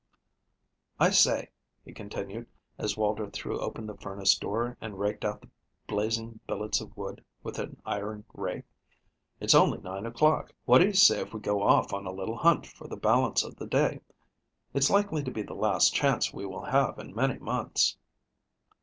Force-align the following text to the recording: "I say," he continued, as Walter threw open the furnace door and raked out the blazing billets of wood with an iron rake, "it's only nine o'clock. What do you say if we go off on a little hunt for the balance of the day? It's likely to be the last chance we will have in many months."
"I 0.99 1.11
say," 1.11 1.51
he 1.85 1.93
continued, 1.93 2.47
as 2.79 2.97
Walter 2.97 3.29
threw 3.29 3.59
open 3.59 3.85
the 3.85 3.93
furnace 3.95 4.35
door 4.35 4.75
and 4.81 4.97
raked 4.99 5.23
out 5.23 5.41
the 5.41 5.49
blazing 5.85 6.39
billets 6.47 6.81
of 6.81 6.97
wood 6.97 7.23
with 7.43 7.59
an 7.59 7.79
iron 7.85 8.25
rake, 8.33 8.65
"it's 9.39 9.53
only 9.53 9.77
nine 9.77 10.07
o'clock. 10.07 10.53
What 10.65 10.79
do 10.79 10.87
you 10.87 10.93
say 10.93 11.21
if 11.21 11.35
we 11.35 11.39
go 11.39 11.61
off 11.61 11.93
on 11.93 12.07
a 12.07 12.11
little 12.11 12.37
hunt 12.37 12.65
for 12.65 12.87
the 12.87 12.97
balance 12.97 13.43
of 13.43 13.57
the 13.57 13.67
day? 13.67 13.99
It's 14.73 14.89
likely 14.89 15.23
to 15.23 15.29
be 15.29 15.43
the 15.43 15.53
last 15.53 15.93
chance 15.93 16.33
we 16.33 16.47
will 16.47 16.65
have 16.65 16.97
in 16.97 17.13
many 17.13 17.37
months." 17.37 17.97